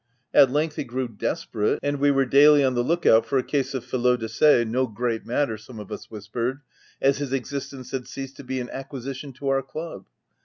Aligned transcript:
At, 0.33 0.49
length 0.49 0.77
he 0.77 0.83
grew 0.83 1.07
desperate, 1.07 1.77
and 1.83 1.99
we 1.99 2.09
were 2.09 2.25
daily 2.25 2.63
on 2.63 2.73
the 2.73 2.81
look 2.81 3.05
out 3.05 3.23
for 3.23 3.37
a 3.37 3.43
case 3.43 3.75
of 3.75 3.85
felo 3.85 4.17
de 4.17 4.27
se— 4.27 4.65
no 4.65 4.87
great 4.87 5.27
matter, 5.27 5.59
some 5.59 5.79
of 5.79 5.91
us 5.91 6.09
whispered, 6.09 6.61
as 6.99 7.19
his 7.19 7.33
existence 7.33 7.91
had 7.91 8.07
ceased 8.07 8.37
to 8.37 8.43
be 8.43 8.59
an 8.59 8.71
acquisition 8.71 9.31
to 9.33 9.49
our 9.49 9.61
club. 9.61 10.07